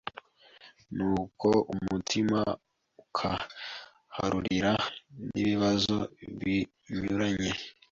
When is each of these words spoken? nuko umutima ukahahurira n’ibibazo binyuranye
nuko 0.95 1.49
umutima 1.75 2.39
ukahahurira 3.03 4.73
n’ibibazo 5.33 5.95
binyuranye 6.39 7.51